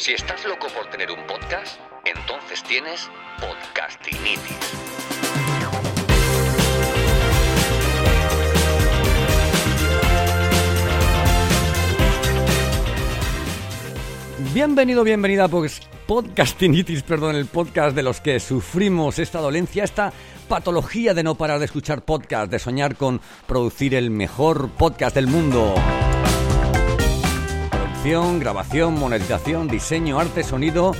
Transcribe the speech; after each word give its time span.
Si 0.00 0.14
estás 0.14 0.46
loco 0.46 0.66
por 0.74 0.86
tener 0.86 1.10
un 1.10 1.26
podcast, 1.26 1.78
entonces 2.06 2.62
tienes 2.62 3.10
Podcastinitis. 3.38 4.40
Bienvenido, 14.54 15.04
bienvenida 15.04 15.44
a 15.44 15.48
Podcastinitis, 15.48 17.02
perdón, 17.02 17.36
el 17.36 17.44
podcast 17.44 17.94
de 17.94 18.02
los 18.02 18.22
que 18.22 18.40
sufrimos 18.40 19.18
esta 19.18 19.40
dolencia, 19.40 19.84
esta 19.84 20.14
patología 20.48 21.12
de 21.12 21.24
no 21.24 21.34
parar 21.34 21.58
de 21.58 21.66
escuchar 21.66 22.06
podcast, 22.06 22.50
de 22.50 22.58
soñar 22.58 22.96
con 22.96 23.20
producir 23.46 23.94
el 23.94 24.10
mejor 24.10 24.70
podcast 24.70 25.14
del 25.14 25.26
mundo 25.26 25.74
grabación, 28.02 28.98
monetización, 28.98 29.68
diseño, 29.68 30.18
arte, 30.18 30.42
sonido, 30.42 30.92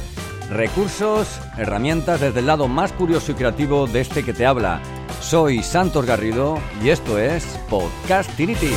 recursos, 0.51 1.41
herramientas 1.57 2.21
desde 2.21 2.41
el 2.41 2.47
lado 2.47 2.69
más 2.69 2.93
curioso 2.93 3.33
y 3.33 3.37
creativo 3.37 3.87
de 3.87 4.01
este 4.01 4.23
que 4.23 4.35
te 4.35 4.45
habla. 4.45 4.83
Soy 5.21 5.63
Santos 5.63 6.05
Garrido 6.05 6.59
y 6.83 6.91
esto 6.91 7.19
es 7.19 7.45
Podcastinity. 7.71 8.73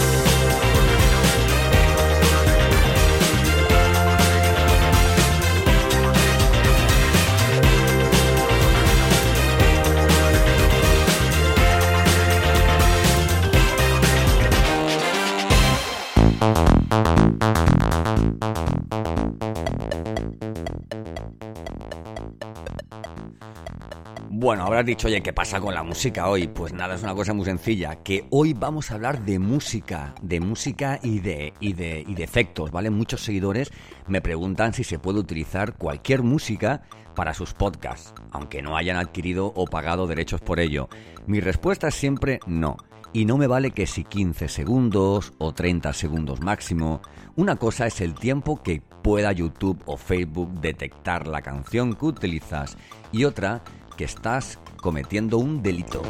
Bueno, 24.44 24.66
habrás 24.66 24.86
dicho, 24.86 25.08
oye, 25.08 25.24
¿qué 25.24 25.32
pasa 25.32 25.62
con 25.62 25.74
la 25.74 25.84
música 25.84 26.28
hoy? 26.28 26.50
Pues 26.50 26.74
nada, 26.74 26.96
es 26.96 27.04
una 27.04 27.16
cosa 27.16 27.34
muy 27.34 27.46
sencilla, 27.46 28.04
que 28.04 28.26
hoy 28.30 28.54
vamos 28.54 28.92
a 28.92 28.96
hablar 28.96 29.24
de 29.24 29.40
música, 29.40 30.14
de 30.22 30.42
música 30.42 31.00
y 31.02 31.20
de, 31.20 31.54
y 31.62 31.72
de, 31.72 32.04
y 32.06 32.22
efectos, 32.22 32.70
¿vale? 32.70 32.90
Muchos 32.90 33.22
seguidores 33.22 33.72
me 34.06 34.20
preguntan 34.20 34.74
si 34.74 34.84
se 34.84 35.00
puede 35.00 35.20
utilizar 35.20 35.78
cualquier 35.78 36.24
música 36.24 36.82
para 37.16 37.34
sus 37.34 37.54
podcasts, 37.54 38.14
aunque 38.32 38.62
no 38.62 38.76
hayan 38.76 38.98
adquirido 38.98 39.54
o 39.56 39.66
pagado 39.66 40.08
derechos 40.08 40.42
por 40.42 40.60
ello. 40.60 40.90
Mi 41.26 41.40
respuesta 41.40 41.88
es 41.88 41.96
siempre 41.96 42.42
no. 42.46 42.76
Y 43.14 43.24
no 43.24 43.38
me 43.38 43.48
vale 43.48 43.72
que 43.72 43.88
si 43.88 44.04
15 44.04 44.50
segundos 44.50 45.32
o 45.38 45.54
30 45.54 45.94
segundos 45.94 46.42
máximo. 46.42 47.00
Una 47.38 47.56
cosa 47.56 47.88
es 47.88 48.02
el 48.02 48.14
tiempo 48.14 48.62
que 48.62 48.82
pueda 49.04 49.32
YouTube 49.32 49.82
o 49.86 49.98
Facebook 49.98 50.60
detectar 50.60 51.28
la 51.28 51.42
canción 51.42 51.94
que 51.94 52.06
utilizas 52.06 52.76
y 53.12 53.26
otra 53.26 53.62
que 53.98 54.04
estás 54.06 54.60
cometiendo 54.82 55.38
un 55.38 55.62
delito. 55.62 56.02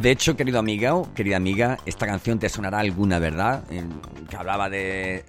De 0.00 0.10
hecho, 0.10 0.34
querido 0.34 0.58
amiga 0.58 0.94
o 0.94 1.12
querida 1.12 1.36
amiga, 1.36 1.78
esta 1.84 2.06
canción 2.06 2.38
te 2.38 2.48
sonará 2.48 2.78
alguna, 2.78 3.18
¿verdad? 3.18 3.64
Que 4.28 4.36
hablaba 4.36 4.70
de 4.70 5.24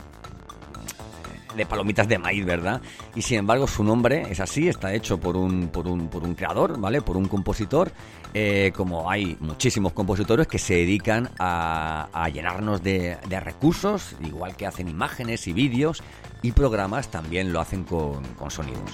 de 1.56 1.66
palomitas 1.66 2.07
de 2.07 2.17
maíz, 2.17 2.45
¿verdad? 2.45 2.81
Y 3.16 3.22
sin 3.22 3.39
embargo 3.39 3.67
su 3.67 3.84
nombre 3.84 4.25
es 4.29 4.39
así, 4.39 4.67
está 4.67 4.94
hecho 4.94 5.19
por 5.19 5.35
un, 5.35 5.69
por 5.69 5.88
un, 5.88 6.07
por 6.07 6.23
un 6.23 6.35
creador, 6.35 6.79
¿vale? 6.79 7.01
Por 7.01 7.17
un 7.17 7.28
compositor, 7.28 7.91
eh, 8.34 8.72
como 8.75 9.09
hay 9.09 9.38
muchísimos 9.39 9.94
compositores 9.94 10.47
que 10.47 10.59
se 10.59 10.75
dedican 10.75 11.29
a, 11.40 12.29
llenarnos 12.34 12.81
de, 12.81 13.17
de, 13.28 13.40
recursos, 13.40 14.16
igual 14.23 14.56
que 14.56 14.66
hacen 14.66 14.88
imágenes 14.88 15.47
y 15.47 15.53
vídeos, 15.53 16.01
y 16.41 16.51
programas 16.53 17.09
también 17.09 17.51
lo 17.51 17.59
hacen 17.59 17.84
con, 17.84 18.23
con 18.35 18.50
sonidos. 18.50 18.91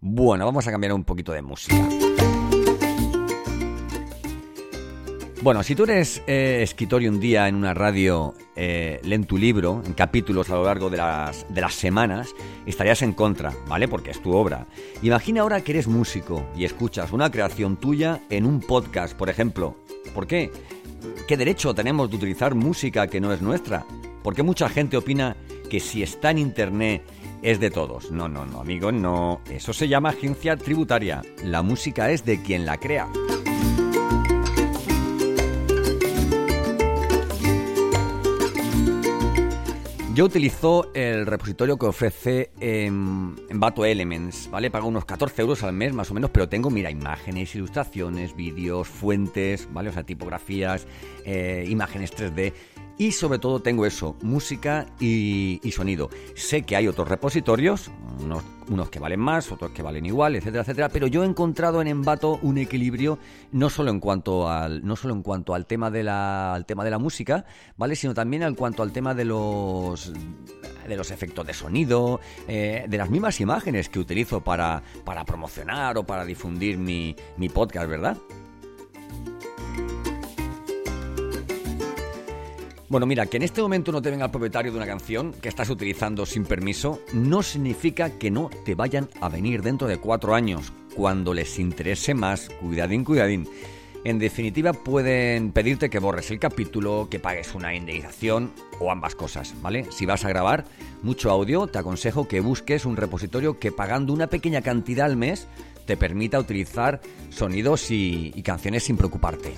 Bueno, 0.00 0.46
vamos 0.46 0.66
a 0.66 0.70
cambiar 0.70 0.92
un 0.92 1.04
poquito 1.04 1.32
de 1.32 1.42
música. 1.42 1.76
Bueno, 5.46 5.62
si 5.62 5.76
tú 5.76 5.84
eres 5.84 6.24
eh, 6.26 6.58
escritor 6.64 7.04
y 7.04 7.08
un 7.08 7.20
día 7.20 7.46
en 7.46 7.54
una 7.54 7.72
radio 7.72 8.34
eh, 8.56 8.98
leen 9.04 9.26
tu 9.26 9.38
libro 9.38 9.80
en 9.86 9.92
capítulos 9.92 10.50
a 10.50 10.56
lo 10.56 10.64
largo 10.64 10.90
de 10.90 10.96
las, 10.96 11.46
de 11.48 11.60
las 11.60 11.72
semanas, 11.72 12.34
estarías 12.66 13.00
en 13.02 13.12
contra, 13.12 13.54
¿vale? 13.68 13.86
Porque 13.86 14.10
es 14.10 14.20
tu 14.20 14.32
obra. 14.32 14.66
Imagina 15.02 15.42
ahora 15.42 15.60
que 15.60 15.70
eres 15.70 15.86
músico 15.86 16.44
y 16.56 16.64
escuchas 16.64 17.12
una 17.12 17.30
creación 17.30 17.76
tuya 17.76 18.22
en 18.28 18.44
un 18.44 18.58
podcast, 18.58 19.16
por 19.16 19.30
ejemplo. 19.30 19.76
¿Por 20.12 20.26
qué? 20.26 20.50
¿Qué 21.28 21.36
derecho 21.36 21.72
tenemos 21.76 22.10
de 22.10 22.16
utilizar 22.16 22.56
música 22.56 23.06
que 23.06 23.20
no 23.20 23.32
es 23.32 23.40
nuestra? 23.40 23.86
¿Por 24.24 24.34
qué 24.34 24.42
mucha 24.42 24.68
gente 24.68 24.96
opina 24.96 25.36
que 25.70 25.78
si 25.78 26.02
está 26.02 26.32
en 26.32 26.38
internet 26.38 27.04
es 27.42 27.60
de 27.60 27.70
todos? 27.70 28.10
No, 28.10 28.28
no, 28.28 28.46
no, 28.46 28.62
amigo, 28.62 28.90
no. 28.90 29.42
Eso 29.48 29.72
se 29.72 29.86
llama 29.86 30.08
agencia 30.08 30.56
tributaria. 30.56 31.22
La 31.44 31.62
música 31.62 32.10
es 32.10 32.24
de 32.24 32.42
quien 32.42 32.66
la 32.66 32.78
crea. 32.78 33.06
Yo 40.16 40.24
utilizo 40.24 40.90
el 40.94 41.26
repositorio 41.26 41.76
que 41.76 41.84
ofrece 41.84 42.50
en, 42.58 43.36
Bato 43.50 43.84
Elements, 43.84 44.48
¿vale? 44.50 44.70
Pago 44.70 44.88
unos 44.88 45.04
14 45.04 45.42
euros 45.42 45.62
al 45.62 45.74
mes 45.74 45.92
más 45.92 46.10
o 46.10 46.14
menos, 46.14 46.30
pero 46.30 46.48
tengo, 46.48 46.70
mira, 46.70 46.90
imágenes, 46.90 47.54
ilustraciones, 47.54 48.34
vídeos, 48.34 48.88
fuentes, 48.88 49.68
¿vale? 49.74 49.90
O 49.90 49.92
sea, 49.92 50.04
tipografías, 50.04 50.86
eh, 51.26 51.66
imágenes 51.68 52.16
3D. 52.16 52.54
Y 52.98 53.12
sobre 53.12 53.38
todo 53.38 53.60
tengo 53.60 53.84
eso, 53.84 54.16
música 54.22 54.86
y, 54.98 55.60
sonido. 55.70 56.08
Sé 56.34 56.62
que 56.62 56.76
hay 56.76 56.88
otros 56.88 57.06
repositorios, 57.08 57.90
unos, 58.68 58.88
que 58.88 58.98
valen 58.98 59.20
más, 59.20 59.52
otros 59.52 59.72
que 59.72 59.82
valen 59.82 60.06
igual, 60.06 60.34
etcétera, 60.34 60.62
etcétera. 60.62 60.88
Pero 60.88 61.06
yo 61.06 61.22
he 61.22 61.26
encontrado 61.26 61.82
en 61.82 61.88
Envato 61.88 62.38
un 62.40 62.56
equilibrio 62.56 63.18
no 63.52 63.68
solo 63.68 63.90
en 63.90 64.00
cuanto 64.00 64.48
al, 64.48 64.82
no 64.86 64.96
solo 64.96 65.12
en 65.12 65.22
cuanto 65.22 65.54
al 65.54 65.66
tema 65.66 65.90
de 65.90 66.04
la, 66.04 66.54
al 66.54 66.64
tema 66.64 66.84
de 66.84 66.90
la 66.90 66.98
música, 66.98 67.44
¿vale? 67.76 67.96
Sino 67.96 68.14
también 68.14 68.42
en 68.42 68.54
cuanto 68.54 68.82
al 68.82 68.92
tema 68.92 69.14
de 69.14 69.26
los 69.26 70.12
de 70.88 70.96
los 70.96 71.10
efectos 71.10 71.44
de 71.46 71.52
sonido, 71.52 72.20
eh, 72.46 72.86
de 72.88 72.96
las 72.96 73.10
mismas 73.10 73.40
imágenes 73.40 73.88
que 73.88 73.98
utilizo 73.98 74.40
para, 74.40 74.82
para 75.04 75.24
promocionar 75.24 75.98
o 75.98 76.04
para 76.04 76.24
difundir 76.24 76.78
mi, 76.78 77.16
mi 77.36 77.48
podcast, 77.48 77.88
¿verdad? 77.88 78.16
Bueno, 82.88 83.04
mira, 83.06 83.26
que 83.26 83.36
en 83.36 83.42
este 83.42 83.60
momento 83.60 83.90
no 83.90 84.00
te 84.00 84.10
venga 84.10 84.26
el 84.26 84.30
propietario 84.30 84.70
de 84.70 84.78
una 84.78 84.86
canción 84.86 85.32
que 85.32 85.48
estás 85.48 85.70
utilizando 85.70 86.24
sin 86.24 86.44
permiso 86.44 87.00
no 87.12 87.42
significa 87.42 88.10
que 88.10 88.30
no 88.30 88.48
te 88.64 88.76
vayan 88.76 89.08
a 89.20 89.28
venir 89.28 89.62
dentro 89.62 89.88
de 89.88 89.98
cuatro 89.98 90.36
años, 90.36 90.72
cuando 90.94 91.34
les 91.34 91.58
interese 91.58 92.14
más, 92.14 92.48
cuidadín, 92.60 93.02
cuidadín. 93.02 93.48
En 94.04 94.20
definitiva, 94.20 94.72
pueden 94.72 95.50
pedirte 95.50 95.90
que 95.90 95.98
borres 95.98 96.30
el 96.30 96.38
capítulo, 96.38 97.08
que 97.10 97.18
pagues 97.18 97.56
una 97.56 97.74
indemnización 97.74 98.52
o 98.78 98.92
ambas 98.92 99.16
cosas, 99.16 99.52
¿vale? 99.60 99.86
Si 99.90 100.06
vas 100.06 100.24
a 100.24 100.28
grabar 100.28 100.64
mucho 101.02 101.32
audio, 101.32 101.66
te 101.66 101.78
aconsejo 101.80 102.28
que 102.28 102.38
busques 102.38 102.86
un 102.86 102.96
repositorio 102.96 103.58
que 103.58 103.72
pagando 103.72 104.12
una 104.12 104.28
pequeña 104.28 104.62
cantidad 104.62 105.06
al 105.06 105.16
mes 105.16 105.48
te 105.86 105.96
permita 105.96 106.38
utilizar 106.38 107.00
sonidos 107.30 107.90
y, 107.90 108.32
y 108.32 108.42
canciones 108.42 108.84
sin 108.84 108.96
preocuparte. 108.96 109.54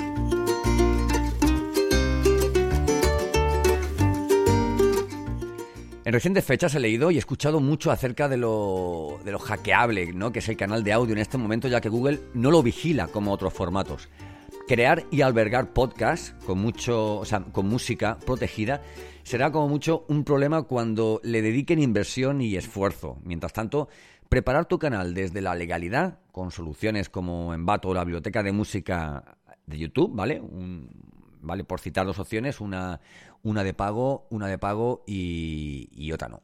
En 6.09 6.15
recientes 6.15 6.43
fechas 6.43 6.75
he 6.75 6.81
leído 6.81 7.11
y 7.11 7.19
escuchado 7.19 7.61
mucho 7.61 7.91
acerca 7.91 8.31
de 8.31 8.39
lo, 8.39 9.21
de 9.27 9.31
lo 9.31 9.39
hackeable, 9.39 10.15
¿no? 10.15 10.33
que 10.33 10.39
es 10.39 10.49
el 10.49 10.57
canal 10.57 10.83
de 10.83 10.95
audio 10.95 11.13
en 11.13 11.19
este 11.19 11.37
momento, 11.37 11.69
ya 11.69 11.83
que 11.83 11.91
Google 11.91 12.19
no 12.33 12.51
lo 12.51 12.63
vigila 12.63 13.09
como 13.09 13.31
otros 13.31 13.53
formatos. 13.53 14.09
Crear 14.67 15.05
y 15.11 15.21
albergar 15.21 15.75
podcasts 15.75 16.35
con, 16.47 16.61
mucho, 16.61 17.21
con 17.53 17.69
música 17.69 18.17
protegida 18.25 18.81
será 19.23 19.53
como 19.53 19.69
mucho 19.69 20.07
un 20.09 20.25
problema 20.25 20.63
cuando 20.63 21.21
le 21.25 21.43
dediquen 21.43 21.79
inversión 21.79 22.41
y 22.41 22.57
esfuerzo. 22.57 23.19
Mientras 23.23 23.53
tanto, 23.53 23.91
Preparar 24.29 24.67
tu 24.67 24.79
canal 24.79 25.15
desde 25.15 25.41
la 25.41 25.55
legalidad, 25.55 26.19
con 26.33 26.51
soluciones 26.51 27.09
como 27.09 27.55
Envato 27.55 27.89
o 27.89 27.95
la 27.95 28.05
biblioteca 28.05 28.43
de 28.43 28.53
música 28.53 29.39
de 29.67 29.79
YouTube, 29.79 30.15
¿vale? 30.15 30.43
¿Vale? 31.41 31.65
Por 31.65 31.81
citar 31.81 32.05
dos 32.05 32.19
opciones, 32.19 32.61
una, 32.61 33.01
una 33.43 33.65
de 33.65 33.75
pago, 33.75 34.27
una 34.31 34.47
de 34.47 34.59
pago 34.59 35.05
y, 35.07 35.89
y 35.93 36.13
otra 36.13 36.29
no. 36.29 36.43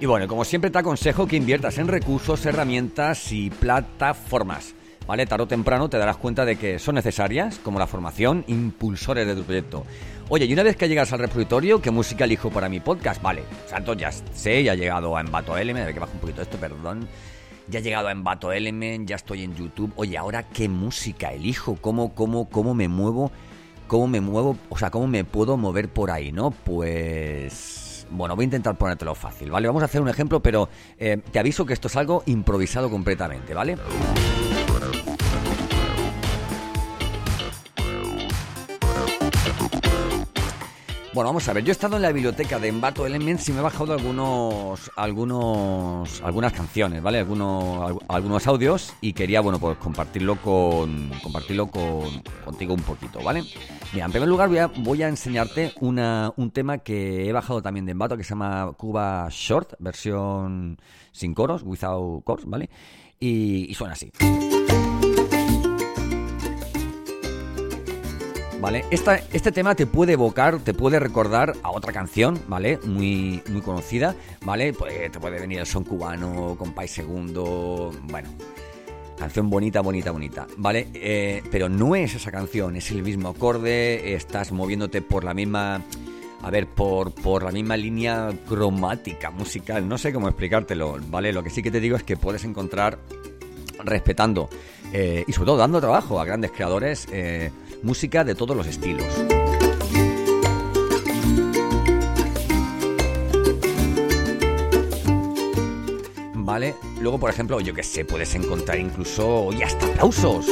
Y 0.00 0.06
bueno, 0.06 0.28
como 0.28 0.44
siempre 0.44 0.70
te 0.70 0.78
aconsejo 0.78 1.26
que 1.26 1.36
inviertas 1.36 1.76
en 1.78 1.88
recursos, 1.88 2.46
herramientas 2.46 3.32
y 3.32 3.50
plataformas. 3.50 4.74
¿Vale? 5.08 5.26
Tarde 5.26 5.44
o 5.44 5.48
temprano 5.48 5.88
te 5.88 5.96
darás 5.96 6.18
cuenta 6.18 6.44
de 6.44 6.56
que 6.56 6.78
son 6.78 6.94
necesarias, 6.94 7.58
como 7.64 7.78
la 7.78 7.86
formación, 7.86 8.44
impulsores 8.46 9.26
de 9.26 9.34
tu 9.34 9.42
proyecto. 9.42 9.86
Oye, 10.28 10.44
y 10.44 10.52
una 10.52 10.62
vez 10.62 10.76
que 10.76 10.86
llegas 10.86 11.10
al 11.14 11.20
repositorio, 11.20 11.80
¿qué 11.80 11.90
música 11.90 12.26
elijo 12.26 12.50
para 12.50 12.68
mi 12.68 12.78
podcast? 12.78 13.22
Vale, 13.22 13.42
Santos 13.66 13.96
ya 13.96 14.12
sé, 14.12 14.62
ya 14.62 14.74
he 14.74 14.76
llegado 14.76 15.16
a 15.16 15.22
Embato 15.22 15.54
a 15.54 15.56
ver 15.56 15.94
que 15.94 15.98
bajo 15.98 16.12
un 16.12 16.20
poquito 16.20 16.42
esto, 16.42 16.58
perdón. 16.58 17.08
Ya 17.70 17.80
he 17.80 17.82
llegado 17.82 18.08
a 18.08 18.12
Embato 18.12 18.50
Element, 18.50 19.08
ya 19.08 19.16
estoy 19.16 19.42
en 19.42 19.54
YouTube. 19.54 19.92
Oye, 19.96 20.16
ahora 20.16 20.42
qué 20.42 20.68
música 20.68 21.32
elijo, 21.32 21.76
cómo, 21.80 22.14
cómo, 22.14 22.48
cómo 22.48 22.74
me 22.74 22.88
muevo, 22.88 23.30
cómo 23.86 24.08
me 24.08 24.20
muevo, 24.20 24.56
o 24.70 24.78
sea, 24.78 24.90
cómo 24.90 25.06
me 25.06 25.24
puedo 25.24 25.56
mover 25.56 25.88
por 25.90 26.10
ahí, 26.10 26.32
¿no? 26.32 26.50
Pues 26.50 28.06
bueno, 28.10 28.34
voy 28.36 28.44
a 28.44 28.46
intentar 28.46 28.76
ponértelo 28.76 29.14
fácil, 29.14 29.50
¿vale? 29.50 29.66
Vamos 29.66 29.82
a 29.82 29.86
hacer 29.86 30.00
un 30.00 30.08
ejemplo, 30.08 30.40
pero 30.40 30.68
eh, 30.98 31.18
te 31.30 31.38
aviso 31.38 31.66
que 31.66 31.74
esto 31.74 31.88
es 31.88 31.96
algo 31.96 32.22
improvisado 32.26 32.90
completamente, 32.90 33.52
¿vale? 33.52 33.76
Bueno, 41.18 41.30
vamos 41.30 41.48
a 41.48 41.52
ver. 41.52 41.64
Yo 41.64 41.70
he 41.70 41.72
estado 41.72 41.96
en 41.96 42.02
la 42.02 42.12
biblioteca 42.12 42.60
de 42.60 42.68
Embato 42.68 43.04
Elements 43.04 43.48
y 43.48 43.52
me 43.52 43.58
he 43.58 43.62
bajado 43.62 43.92
algunos, 43.92 44.88
algunos, 44.94 46.22
algunas 46.22 46.52
canciones, 46.52 47.02
¿vale? 47.02 47.18
Algunos, 47.18 47.96
algunos 48.06 48.46
audios 48.46 48.94
y 49.00 49.14
quería, 49.14 49.40
bueno, 49.40 49.58
pues 49.58 49.76
compartirlo 49.78 50.36
con, 50.36 51.10
compartirlo 51.20 51.66
con, 51.66 52.22
contigo 52.44 52.74
un 52.74 52.82
poquito, 52.82 53.20
¿vale? 53.20 53.42
Mira, 53.92 54.06
en 54.06 54.12
primer 54.12 54.28
lugar 54.28 54.48
voy 54.76 55.02
a, 55.02 55.08
enseñarte 55.08 55.72
una, 55.80 56.32
un 56.36 56.52
tema 56.52 56.78
que 56.78 57.28
he 57.28 57.32
bajado 57.32 57.62
también 57.62 57.84
de 57.84 57.90
Embato 57.90 58.16
que 58.16 58.22
se 58.22 58.30
llama 58.30 58.72
Cuba 58.76 59.26
Short, 59.28 59.72
versión 59.80 60.78
sin 61.10 61.34
coros, 61.34 61.64
without 61.64 62.24
chorus, 62.24 62.44
¿vale? 62.44 62.70
y 63.18 63.74
suena 63.74 63.94
así. 63.94 64.12
¿Vale? 68.60 68.84
este 68.90 69.52
tema 69.52 69.74
te 69.74 69.86
puede 69.86 70.14
evocar, 70.14 70.58
te 70.60 70.74
puede 70.74 70.98
recordar 70.98 71.54
a 71.62 71.70
otra 71.70 71.92
canción, 71.92 72.40
¿vale? 72.48 72.78
Muy, 72.84 73.42
muy 73.50 73.60
conocida, 73.60 74.14
¿vale? 74.44 74.72
Pues 74.72 75.10
te 75.10 75.20
puede 75.20 75.40
venir 75.40 75.60
el 75.60 75.66
son 75.66 75.84
cubano, 75.84 76.56
Compay 76.58 76.88
Segundo, 76.88 77.92
bueno... 78.04 78.30
Canción 79.18 79.50
bonita, 79.50 79.80
bonita, 79.80 80.12
bonita, 80.12 80.46
¿vale? 80.58 80.90
Eh, 80.94 81.42
pero 81.50 81.68
no 81.68 81.96
es 81.96 82.14
esa 82.14 82.30
canción, 82.30 82.76
es 82.76 82.88
el 82.92 83.02
mismo 83.02 83.30
acorde, 83.30 84.14
estás 84.14 84.52
moviéndote 84.52 85.02
por 85.02 85.24
la 85.24 85.34
misma... 85.34 85.82
A 86.40 86.50
ver, 86.50 86.68
por, 86.68 87.12
por 87.12 87.42
la 87.42 87.50
misma 87.50 87.76
línea 87.76 88.30
cromática, 88.46 89.32
musical, 89.32 89.88
no 89.88 89.98
sé 89.98 90.12
cómo 90.12 90.28
explicártelo, 90.28 90.98
¿vale? 91.08 91.32
Lo 91.32 91.42
que 91.42 91.50
sí 91.50 91.64
que 91.64 91.72
te 91.72 91.80
digo 91.80 91.96
es 91.96 92.04
que 92.04 92.16
puedes 92.16 92.44
encontrar, 92.44 93.00
respetando 93.82 94.48
eh, 94.92 95.24
y 95.26 95.32
sobre 95.32 95.46
todo 95.46 95.56
dando 95.56 95.80
trabajo 95.80 96.20
a 96.20 96.24
grandes 96.24 96.52
creadores, 96.52 97.08
eh, 97.12 97.50
música 97.82 98.24
de 98.24 98.34
todos 98.34 98.56
los 98.56 98.66
estilos. 98.66 99.06
¿Vale? 106.34 106.74
Luego, 107.00 107.18
por 107.18 107.30
ejemplo, 107.30 107.60
yo 107.60 107.74
que 107.74 107.82
sé, 107.82 108.04
puedes 108.04 108.34
encontrar 108.34 108.78
incluso 108.78 109.50
y 109.52 109.62
hasta 109.62 109.86
aplausos. 109.86 110.46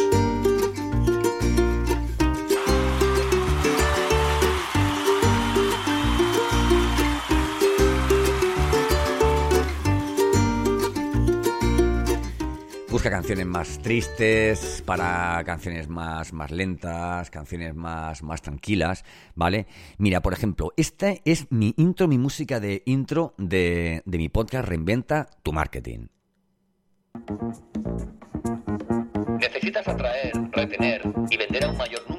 Canciones 13.10 13.46
más 13.46 13.78
tristes, 13.78 14.82
para 14.84 15.42
canciones 15.44 15.88
más, 15.88 16.32
más 16.32 16.50
lentas, 16.50 17.30
canciones 17.30 17.74
más, 17.74 18.22
más 18.22 18.42
tranquilas, 18.42 19.04
¿vale? 19.34 19.66
Mira, 19.96 20.20
por 20.20 20.32
ejemplo, 20.32 20.72
esta 20.76 21.14
es 21.24 21.46
mi 21.50 21.72
intro, 21.76 22.08
mi 22.08 22.18
música 22.18 22.60
de 22.60 22.82
intro 22.84 23.34
de, 23.38 24.02
de 24.04 24.18
mi 24.18 24.28
podcast 24.28 24.68
Reinventa 24.68 25.30
tu 25.42 25.52
Marketing. 25.52 26.08
¿Necesitas 29.40 29.88
atraer, 29.88 30.32
retener 30.52 31.02
y 31.30 31.36
vender 31.36 31.64
a 31.64 31.70
un 31.70 31.76
mayor 31.78 32.02
número 32.02 32.15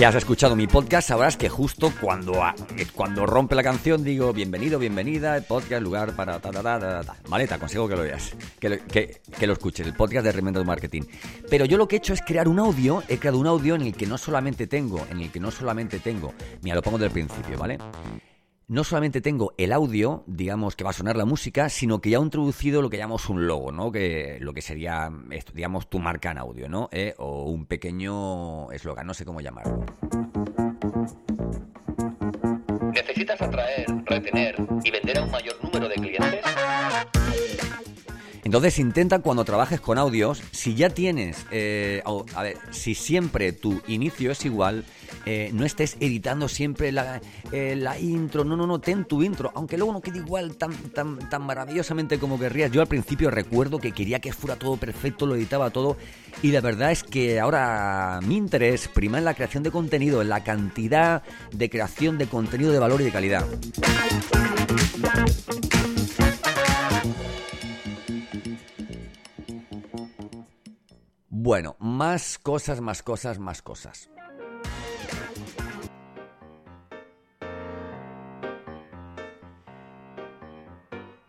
Si 0.00 0.04
has 0.04 0.14
escuchado 0.14 0.56
mi 0.56 0.66
podcast, 0.66 1.08
sabrás 1.08 1.36
que 1.36 1.50
justo 1.50 1.92
cuando, 2.00 2.40
cuando 2.94 3.26
rompe 3.26 3.54
la 3.54 3.62
canción 3.62 4.02
digo 4.02 4.32
bienvenido, 4.32 4.78
bienvenida, 4.78 5.36
el 5.36 5.42
podcast, 5.42 5.82
lugar 5.82 6.16
para 6.16 6.40
ta 6.40 6.50
ta 6.50 6.62
ta 6.62 6.80
ta 6.80 7.02
ta. 7.02 7.16
Vale, 7.28 7.46
te 7.46 7.52
aconsejo 7.52 7.86
que 7.86 7.96
lo 7.96 8.02
veas, 8.04 8.34
que, 8.58 8.80
que, 9.38 9.46
lo 9.46 9.52
escuches, 9.52 9.86
el 9.86 9.92
podcast 9.92 10.24
de 10.24 10.32
Reinvento 10.32 10.64
Marketing. 10.64 11.02
Pero 11.50 11.66
yo 11.66 11.76
lo 11.76 11.86
que 11.86 11.96
he 11.96 11.98
hecho 11.98 12.14
es 12.14 12.22
crear 12.22 12.48
un 12.48 12.58
audio, 12.58 13.02
he 13.08 13.18
creado 13.18 13.38
un 13.38 13.46
audio 13.46 13.74
en 13.74 13.82
el 13.82 13.92
que 13.94 14.06
no 14.06 14.16
solamente 14.16 14.66
tengo, 14.66 15.06
en 15.10 15.20
el 15.20 15.30
que 15.30 15.38
no 15.38 15.50
solamente 15.50 15.98
tengo, 15.98 16.32
mira, 16.62 16.76
lo 16.76 16.82
pongo 16.82 16.96
del 16.96 17.10
principio, 17.10 17.58
¿vale? 17.58 17.76
No 18.70 18.84
solamente 18.84 19.20
tengo 19.20 19.52
el 19.58 19.72
audio, 19.72 20.22
digamos, 20.28 20.76
que 20.76 20.84
va 20.84 20.90
a 20.90 20.92
sonar 20.92 21.16
la 21.16 21.24
música, 21.24 21.68
sino 21.68 22.00
que 22.00 22.10
ya 22.10 22.18
he 22.18 22.22
introducido 22.22 22.82
lo 22.82 22.88
que 22.88 22.98
llamamos 22.98 23.28
un 23.28 23.48
logo, 23.48 23.72
¿no? 23.72 23.90
Que 23.90 24.38
lo 24.40 24.54
que 24.54 24.62
sería, 24.62 25.10
digamos, 25.52 25.90
tu 25.90 25.98
marca 25.98 26.30
en 26.30 26.38
audio, 26.38 26.68
¿no? 26.68 26.88
¿Eh? 26.92 27.12
O 27.18 27.50
un 27.50 27.66
pequeño 27.66 28.70
eslogan, 28.70 29.08
no 29.08 29.12
sé 29.12 29.24
cómo 29.24 29.40
llamarlo. 29.40 29.84
¿Necesitas 32.94 33.42
atraer, 33.42 33.86
retener 34.06 34.54
y 34.84 34.90
vender 34.92 35.18
a 35.18 35.24
un 35.24 35.32
mayor 35.32 35.56
número 35.64 35.88
de 35.88 35.94
clientes? 35.96 36.40
Entonces 38.44 38.78
intenta 38.78 39.18
cuando 39.18 39.44
trabajes 39.44 39.80
con 39.80 39.98
audios, 39.98 40.42
si 40.52 40.76
ya 40.76 40.90
tienes, 40.90 41.44
eh, 41.50 42.02
a 42.04 42.42
ver, 42.42 42.56
si 42.70 42.94
siempre 42.94 43.52
tu 43.52 43.80
inicio 43.88 44.30
es 44.30 44.44
igual, 44.44 44.84
eh, 45.26 45.50
no 45.52 45.64
estés 45.64 45.96
editando 46.00 46.48
siempre 46.48 46.92
la, 46.92 47.20
eh, 47.52 47.76
la, 47.76 47.98
intro, 47.98 48.44
no, 48.44 48.56
no, 48.56 48.66
no, 48.66 48.80
ten 48.80 49.04
tu 49.04 49.22
intro, 49.22 49.50
aunque 49.54 49.76
luego 49.76 49.92
no 49.92 50.00
quede 50.00 50.18
igual 50.18 50.56
tan, 50.56 50.72
tan, 50.90 51.18
tan 51.28 51.42
maravillosamente 51.42 52.18
como 52.18 52.38
querrías. 52.38 52.70
Yo 52.70 52.80
al 52.80 52.86
principio 52.86 53.30
recuerdo 53.30 53.78
que 53.78 53.92
quería 53.92 54.20
que 54.20 54.32
fuera 54.32 54.56
todo 54.56 54.76
perfecto, 54.76 55.26
lo 55.26 55.34
editaba 55.34 55.70
todo, 55.70 55.96
y 56.42 56.52
la 56.52 56.60
verdad 56.60 56.90
es 56.90 57.02
que 57.02 57.40
ahora 57.40 58.20
mi 58.22 58.36
interés 58.36 58.88
prima 58.88 59.18
en 59.18 59.24
la 59.24 59.34
creación 59.34 59.62
de 59.62 59.70
contenido, 59.70 60.22
en 60.22 60.28
la 60.28 60.42
cantidad 60.42 61.22
de 61.52 61.70
creación 61.70 62.18
de 62.18 62.26
contenido 62.26 62.72
de 62.72 62.78
valor 62.78 63.00
y 63.00 63.04
de 63.04 63.12
calidad. 63.12 63.46
Bueno, 71.28 71.74
más 71.78 72.38
cosas, 72.38 72.80
más 72.80 73.02
cosas, 73.02 73.38
más 73.38 73.62
cosas. 73.62 74.10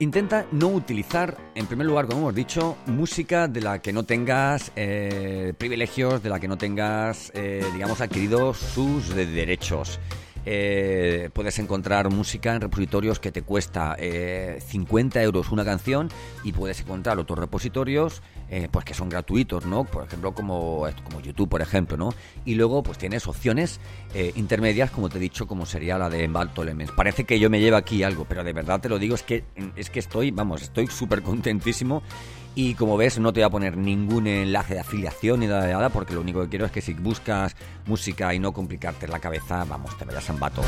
Intenta 0.02 0.48
no 0.52 0.70
utilizar, 0.70 1.38
en 1.54 1.68
primer 1.68 1.86
lugar, 1.86 2.08
como 2.08 2.22
hemos 2.22 2.34
dicho, 2.34 2.76
música 2.88 3.48
de 3.48 3.62
la 3.62 3.84
que 3.84 3.94
no 3.94 4.04
tengas 4.04 4.72
eh, 4.76 5.54
privilegios, 5.56 6.24
de 6.24 6.30
la 6.30 6.40
que 6.40 6.48
no 6.48 6.58
tengas, 6.58 7.32
eh, 7.36 7.64
digamos, 7.72 8.02
adquiridos 8.02 8.58
sus 8.58 9.14
derechos. 9.14 10.00
Eh, 10.44 11.30
puedes 11.34 11.60
encontrar 11.60 12.10
música 12.10 12.56
en 12.56 12.62
repositorios 12.62 13.20
que 13.20 13.32
te 13.32 13.44
cuesta 13.44 13.96
50 13.96 15.22
euros 15.22 15.52
una 15.52 15.64
canción 15.64 16.10
y 16.44 16.52
puedes 16.52 16.80
encontrar 16.82 17.20
otros 17.20 17.38
repositorios 17.38 18.24
eh, 18.52 18.68
pues 18.70 18.84
que 18.84 18.94
son 18.94 19.08
gratuitos, 19.08 19.66
¿no? 19.66 19.86
Por 19.86 20.04
ejemplo, 20.06 20.34
como, 20.34 20.86
como 21.06 21.22
YouTube, 21.22 21.48
por 21.48 21.62
ejemplo, 21.62 21.96
¿no? 21.96 22.14
Y 22.44 22.56
luego, 22.56 22.84
pues 22.84 22.98
tienes 22.98 23.26
opciones 23.26 23.80
eh, 24.14 24.34
intermedias, 24.36 24.92
como 24.92 25.08
te 25.08 25.18
he 25.18 25.22
dicho, 25.22 25.48
como 25.48 25.66
sería 25.66 25.98
la 25.98 26.10
de 26.10 26.26
Elements. 26.26 26.94
Parece 26.94 27.24
que 27.24 27.40
yo 27.40 27.50
me 27.50 27.62
llevo 27.62 27.78
aquí 27.78 28.04
algo, 28.04 28.26
pero 28.26 28.44
de 28.44 28.52
verdad 28.52 28.82
te 28.82 28.90
lo 28.90 29.00
digo, 29.00 29.16
es 29.16 29.24
que, 29.24 29.46
es 29.78 29.90
que 29.90 30.00
estoy, 30.00 30.32
vamos, 30.32 30.62
estoy 30.62 30.88
súper 30.88 31.22
contentísimo. 31.22 32.04
Y 32.54 32.74
como 32.74 32.98
ves, 32.98 33.18
no 33.18 33.32
te 33.32 33.40
voy 33.40 33.46
a 33.46 33.50
poner 33.50 33.78
ningún 33.78 34.28
enlace 34.28 34.74
de 34.74 34.82
afiliación 34.82 35.40
ni 35.40 35.48
nada 35.48 35.66
de 35.66 35.72
nada, 35.72 35.88
porque 35.88 36.14
lo 36.14 36.20
único 36.20 36.42
que 36.42 36.50
quiero 36.50 36.66
es 36.66 36.72
que 36.74 36.82
si 36.82 36.94
buscas 36.94 37.56
música 37.86 38.34
y 38.34 38.40
no 38.40 38.52
complicarte 38.52 39.08
la 39.08 39.20
cabeza, 39.20 39.64
vamos, 39.64 39.98
te 39.98 40.04
vayas 40.04 40.30
a 40.30 40.34
Embato. 40.34 40.62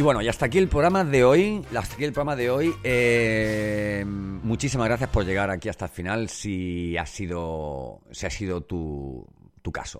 Y 0.00 0.02
bueno, 0.02 0.22
y 0.22 0.28
hasta 0.28 0.46
aquí 0.46 0.56
el 0.56 0.66
programa 0.66 1.04
de 1.04 1.24
hoy. 1.24 1.62
Hasta 1.76 1.94
aquí 1.94 2.04
el 2.04 2.14
programa 2.14 2.34
de 2.34 2.48
hoy. 2.48 2.74
Eh, 2.82 4.02
muchísimas 4.06 4.88
gracias 4.88 5.10
por 5.10 5.26
llegar 5.26 5.50
aquí 5.50 5.68
hasta 5.68 5.84
el 5.84 5.90
final. 5.90 6.30
Si 6.30 6.96
ha 6.96 7.04
sido, 7.04 8.00
si 8.10 8.24
ha 8.24 8.30
sido 8.30 8.62
tu, 8.62 9.26
tu 9.60 9.70
caso. 9.70 9.98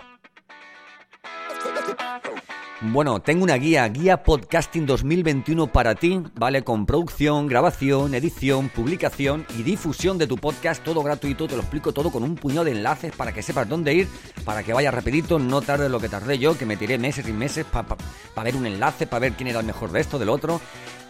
Bueno, 2.83 3.21
tengo 3.21 3.45
una 3.45 3.57
guía, 3.57 3.87
guía 3.89 4.23
podcasting 4.23 4.87
2021 4.87 5.67
para 5.67 5.95
ti, 5.95 6.23
¿vale? 6.35 6.65
Con 6.65 6.87
producción, 6.87 7.47
grabación, 7.47 8.15
edición, 8.15 8.71
publicación 8.71 9.45
y 9.59 9.63
difusión 9.63 10.17
de 10.17 10.27
tu 10.27 10.39
podcast, 10.39 10.83
todo 10.83 11.03
gratuito, 11.03 11.47
te 11.47 11.57
lo 11.57 11.61
explico 11.61 11.93
todo 11.93 12.11
con 12.11 12.23
un 12.23 12.37
puñado 12.37 12.65
de 12.65 12.71
enlaces 12.71 13.13
para 13.15 13.33
que 13.33 13.43
sepas 13.43 13.69
dónde 13.69 13.93
ir, 13.93 14.09
para 14.47 14.63
que 14.63 14.73
vaya 14.73 14.91
rapidito, 14.91 15.39
no 15.39 15.61
tarde 15.61 15.91
lo 15.91 16.01
que 16.01 16.09
tardé 16.09 16.39
yo, 16.39 16.57
que 16.57 16.65
me 16.65 16.79
tiré 16.79 16.97
meses 16.97 17.29
y 17.29 17.35
meses 17.35 17.67
para 17.67 18.45
ver 18.45 18.57
un 18.57 18.65
enlace, 18.65 19.07
para 19.07 19.21
ver 19.21 19.33
quién 19.35 19.49
era 19.49 19.61
el 19.61 19.67
mejor 19.67 19.93
de 19.93 20.01
esto, 20.01 20.19
del 20.19 20.31
otro. 20.31 20.59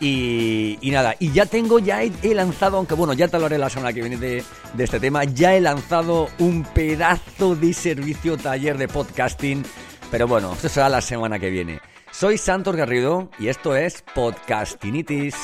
Y, 0.01 0.77
nada, 0.83 1.15
y 1.21 1.31
ya 1.31 1.47
tengo, 1.47 1.79
ya 1.79 2.03
he, 2.03 2.35
lanzado, 2.35 2.79
aunque 2.79 2.95
bueno, 2.95 3.13
ya 3.13 3.29
te 3.29 3.37
haré 3.37 3.59
la 3.59 3.71
semana 3.71 3.93
que 3.93 4.01
viene 4.01 4.17
de, 4.17 4.43
de 4.73 4.85
este 4.85 4.99
tema, 4.99 5.23
ya 5.23 5.55
he 5.55 5.61
lanzado 5.61 6.31
un 6.41 6.65
pedazo 6.65 7.55
de 7.55 7.73
servicio 7.75 8.37
taller 8.37 8.77
de 8.77 8.89
podcasting 8.89 9.63
pero 10.11 10.27
bueno, 10.27 10.53
eso 10.53 10.69
será 10.69 10.89
la 10.89 11.01
semana 11.01 11.39
que 11.39 11.51
viene. 11.51 11.81
Soy 12.13 12.39
Santos 12.39 12.77
Garrido 12.77 13.31
y 13.39 13.49
esto 13.49 13.77
es 13.77 14.03
Podcastinitis. 14.15 15.37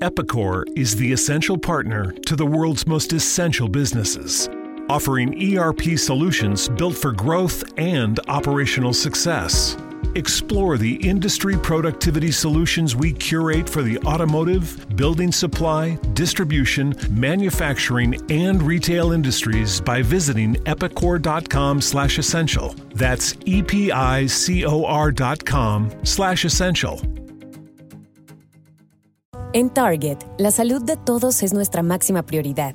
Epicor 0.00 0.64
is 0.76 0.96
the 0.96 1.12
essential 1.12 1.56
partner 1.56 2.12
to 2.26 2.36
the 2.36 2.44
world's 2.44 2.86
most 2.86 3.14
essential 3.14 3.68
businesses, 3.68 4.50
offering 4.90 5.56
ERP 5.56 5.96
solutions 5.96 6.68
built 6.68 6.94
for 6.94 7.12
growth 7.12 7.64
and 7.78 8.20
operational 8.28 8.92
success. 8.92 9.76
Explore 10.16 10.78
the 10.78 10.94
industry 11.06 11.56
productivity 11.56 12.30
solutions 12.30 12.94
we 12.94 13.12
curate 13.12 13.68
for 13.68 13.82
the 13.82 13.98
automotive, 14.04 14.86
building 14.96 15.32
supply, 15.32 15.98
distribution, 16.12 16.94
manufacturing, 17.10 18.14
and 18.30 18.62
retail 18.62 19.10
industries 19.12 19.80
by 19.80 20.02
visiting 20.02 20.54
epicor.com/essential. 20.66 22.74
That's 22.94 23.34
e 23.44 23.60
p 23.62 23.90
i 23.90 24.28
c 24.28 24.64
o 24.64 24.84
r.com/essential. 24.84 27.00
En 29.52 29.68
Target, 29.70 30.24
la 30.38 30.50
salud 30.50 30.82
de 30.82 30.96
todos 30.96 31.42
es 31.42 31.52
nuestra 31.52 31.82
máxima 31.82 32.24
prioridad. 32.24 32.74